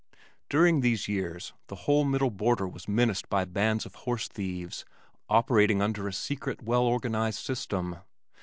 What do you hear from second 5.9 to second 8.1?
a secret well organized system.